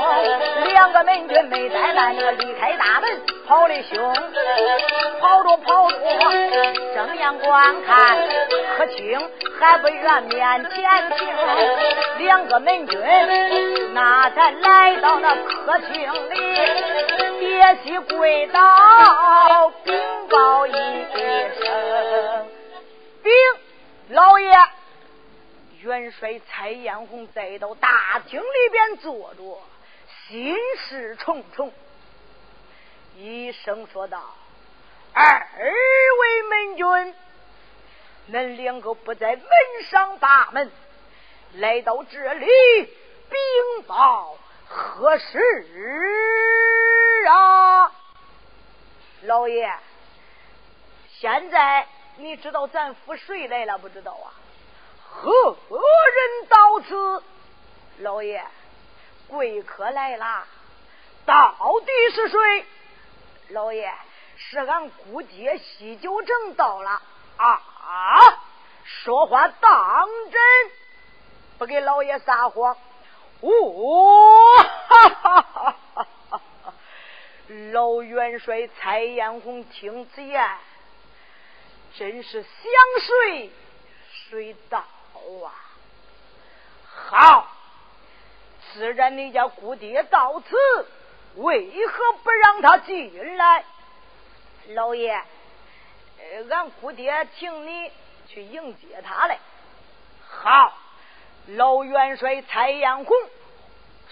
[0.68, 3.10] 两个门军没怠慢，那个离开大门
[3.48, 4.14] 跑的凶，
[5.20, 5.98] 跑着跑着
[6.96, 8.18] 正眼观看，
[8.78, 9.30] 可清
[9.60, 11.28] 还不愿面前听。
[12.20, 13.00] 两个门军
[13.94, 16.56] 那才来到那客厅里，
[17.56, 20.72] 别西跪倒禀报一。
[20.74, 22.50] 声，
[23.24, 23.32] 禀
[24.10, 24.54] 老爷，
[25.82, 29.62] 元帅蔡艳红在到大厅里边坐着，
[30.28, 30.54] 心
[30.90, 31.72] 事重重。
[33.16, 34.22] 一声说道
[35.16, 35.48] ：“二
[36.20, 37.16] 位门军，
[38.34, 39.46] 恁两个不在门
[39.90, 40.70] 上大门，
[41.54, 42.46] 来到这里
[43.30, 44.38] 禀报
[44.68, 45.40] 何事
[47.28, 47.92] 啊？”
[49.24, 49.74] 老爷。
[51.18, 54.34] 现在你知道咱府谁来了不知道啊？
[55.10, 57.24] 何何人到此，
[58.00, 58.44] 老爷，
[59.28, 60.46] 贵客来了，
[61.26, 61.56] 到
[61.86, 62.66] 底是谁？
[63.50, 63.94] 老爷，
[64.36, 67.02] 是俺姑爹西九城到了
[67.38, 67.62] 啊！
[68.84, 70.42] 说话当真，
[71.58, 72.76] 不给老爷撒谎。
[73.40, 73.50] 哦，
[74.90, 75.76] 哈哈哈！
[77.74, 80.50] 老元帅蔡彦红听此言，
[81.96, 82.52] 真是想
[83.02, 83.52] 睡
[84.10, 85.54] 睡到啊！
[86.88, 87.48] 好，
[88.74, 90.56] 自然你家姑爹到此，
[91.36, 93.64] 为何不让他进来？
[94.70, 95.22] 老爷，
[96.50, 97.92] 俺姑爹请你
[98.28, 99.38] 去迎接他来。
[100.28, 100.74] 好。
[101.48, 103.16] 老元帅蔡彦红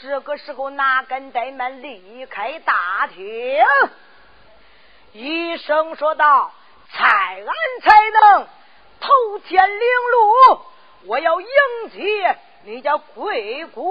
[0.01, 3.63] 这个时候哪敢怠慢离开大厅，
[5.13, 6.51] 医生说道
[6.91, 7.45] ：“蔡安
[7.81, 8.47] 才能
[8.99, 9.79] 头天领
[10.11, 10.61] 路，
[11.05, 11.47] 我要迎
[11.91, 13.83] 接你家贵姑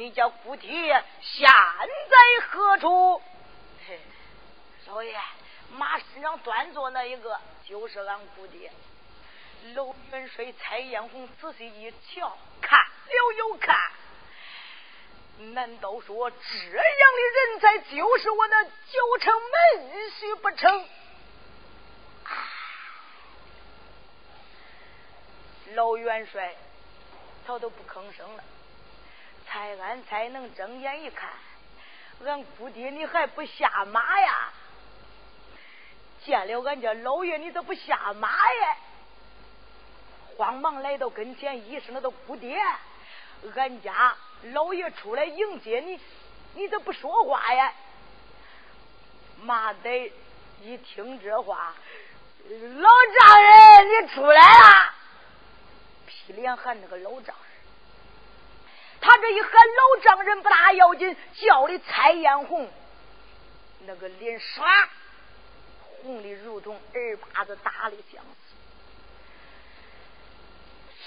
[0.00, 3.20] 你家姑爹现在何处？
[3.86, 4.00] 嘿，
[4.86, 5.14] 老爷，
[5.72, 7.38] 马身上端坐那一个
[7.68, 8.72] 就是俺姑爹。
[9.74, 13.76] 老元帅蔡艳红仔细一瞧，看了又看。
[15.52, 20.88] 难道说这样的人才就是我那九成门婿不成？
[25.74, 26.56] 老元帅，
[27.46, 28.42] 他都不吭声了。
[30.56, 31.28] 睁眼一看，
[32.24, 34.52] 俺姑爹你还不下马呀？
[36.24, 38.76] 见了俺家老爷你咋不下马呀？
[40.36, 42.58] 慌忙来到跟前，一声：“那都姑爹，
[43.54, 44.16] 俺家
[44.52, 46.00] 老爷出来迎接你，
[46.54, 47.72] 你咋不说话呀？”
[49.42, 50.12] 马得
[50.62, 51.74] 一听这话，
[52.48, 52.88] 老
[53.18, 54.94] 丈人，你出来了！
[56.06, 57.49] 劈脸喊那个老丈人，
[59.00, 62.70] 他这一喊老丈人不大要紧，叫的蔡艳红，
[63.86, 64.88] 那个脸刷
[66.02, 68.56] 红的如同二巴子打的相似。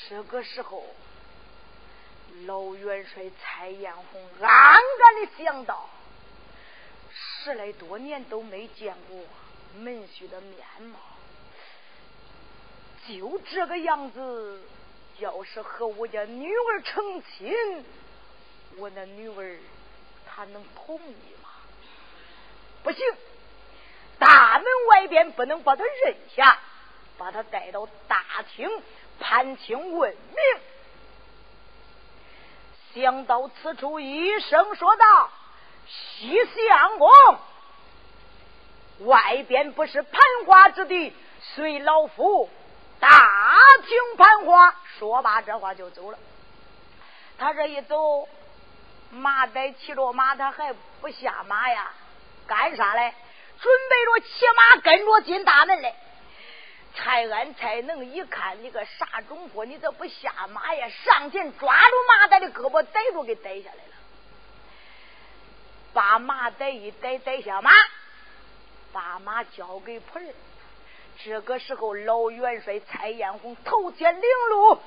[0.10, 0.86] 这个时候，
[2.46, 4.82] 老元帅蔡艳红暗暗
[5.26, 5.90] 的想到。
[7.16, 9.20] 十来多年都没见过
[9.76, 10.98] 门婿的面貌，
[13.08, 14.62] 就这个样子，
[15.24, 17.86] 要是和我家女儿成亲，
[18.76, 19.58] 我那女儿
[20.26, 21.50] 她能同意吗？
[22.84, 23.06] 不行，
[24.20, 26.60] 大门外边不能把她认下，
[27.18, 28.22] 把她带到大
[28.54, 28.70] 厅
[29.18, 30.38] 判清问明。
[32.94, 35.32] 想到此处，一声说道。
[35.86, 37.10] 西相公，
[39.08, 42.50] 外边不是盘花之地，随老夫
[43.00, 43.10] 大
[43.86, 44.76] 厅盘话。
[45.00, 46.18] 说罢，这话就走了。
[47.38, 48.28] 他这一走，
[49.12, 51.92] 马仔骑着马，他还不下马呀？
[52.48, 53.14] 干啥嘞？
[53.60, 55.96] 准备着骑马跟着进大门嘞。
[56.96, 60.88] 蔡安才能一看你个傻种货，你咋不下马呀？
[60.90, 63.94] 上前抓住马仔的胳膊，逮住给逮下来了。
[65.94, 67.72] 把马仔一逮，逮下马，
[68.92, 70.34] 把马交给仆人。
[71.24, 74.80] 这个时候，老元帅蔡艳红头前领路，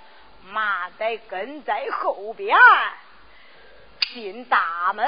[0.44, 2.56] 马岱跟在后边
[4.12, 5.06] 进大门。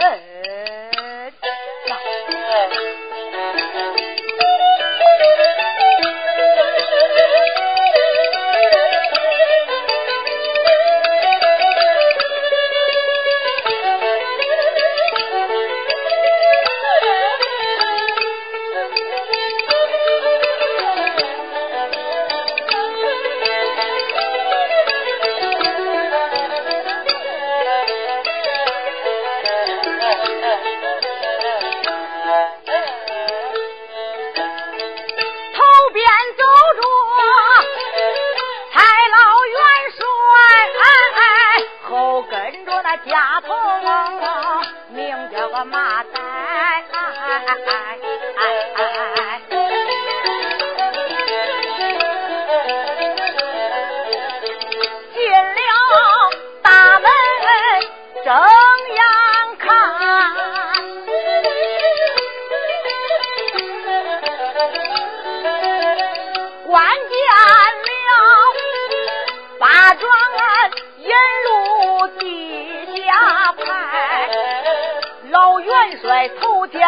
[43.09, 43.54] 丫头，
[44.90, 46.04] 名叫个马。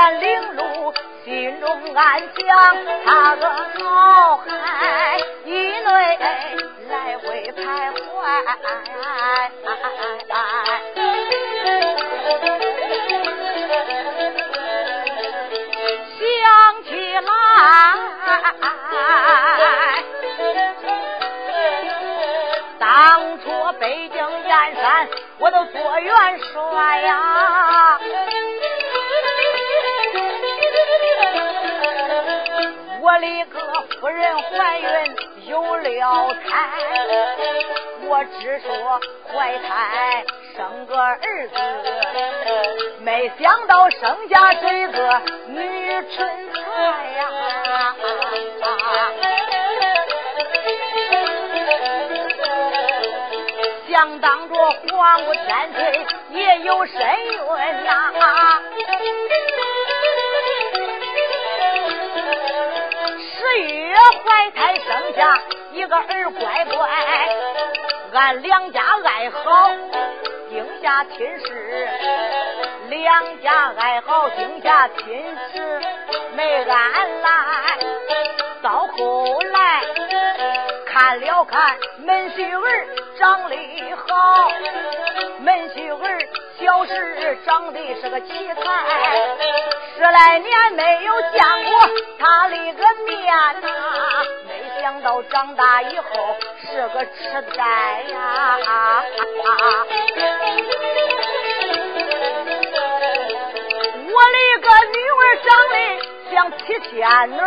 [0.01, 0.94] 三陵路，
[1.26, 2.26] 心中暗想，
[3.05, 3.42] 他的
[3.78, 6.18] 脑海以内
[6.88, 8.01] 来回徘徊。
[16.18, 16.88] 想起
[17.18, 17.28] 来。
[22.78, 23.44] 当初
[23.78, 24.16] 北京
[24.48, 27.49] 燕山，我都做元帅呀。
[33.20, 33.60] 里个
[34.00, 34.86] 夫人怀孕
[35.48, 36.70] 有了胎，
[38.06, 39.00] 我只说
[39.30, 40.24] 怀胎
[40.56, 41.18] 生个儿
[41.48, 41.54] 子，
[43.00, 46.60] 没想到生下这个女春才
[47.18, 47.28] 呀，
[53.90, 54.54] 想当着
[54.96, 58.12] 花无千岁也有身孕呐。
[65.14, 65.38] 下
[65.72, 66.88] 一个儿乖乖，
[68.12, 69.70] 俺两家爱好
[70.48, 71.88] 定下亲事，
[72.88, 75.80] 两家爱好定下亲事
[76.34, 77.30] 没安来。
[78.62, 79.80] 到后来
[80.84, 82.86] 看了看门婿儿
[83.18, 83.56] 长得
[83.96, 84.50] 好，
[85.40, 86.18] 门婿儿
[86.58, 88.62] 小时长得是个奇才，
[89.96, 91.88] 十来年没有见过
[92.18, 93.24] 他的个面
[93.62, 94.19] 呐。
[94.91, 98.59] 想到长大以后是个痴呆呀！
[104.03, 105.74] 我的个女儿长得
[106.32, 106.59] 像七
[106.91, 106.91] 仙
[107.30, 107.47] 女儿。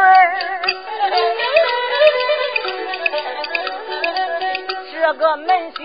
[4.93, 5.77] 这个门婿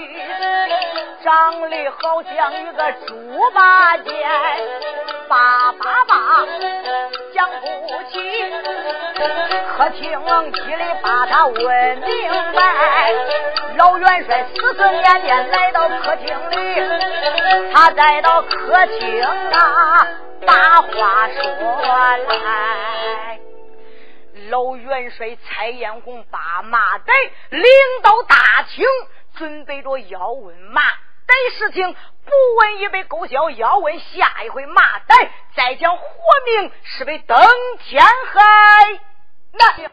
[1.25, 3.11] 长得好像一个猪
[3.53, 4.13] 八戒，
[5.29, 6.47] 叭叭叭
[7.35, 7.67] 讲不
[8.11, 8.19] 起。
[9.77, 13.13] 客厅里把他问明白，
[13.77, 16.83] 老元帅死思念念来到客厅里，
[17.73, 20.07] 他再到客厅啊
[20.47, 21.43] 把话说
[22.27, 23.39] 来。
[24.49, 27.13] 老元帅蔡艳红把马仔
[27.51, 27.63] 领
[28.03, 28.87] 到大厅，
[29.37, 30.81] 准备着要问马
[31.29, 36.05] 仔事情，不问已被勾销，要问下一回马仔再讲活
[36.47, 37.39] 命是为登
[37.79, 39.01] 天海。
[39.53, 39.91] 那。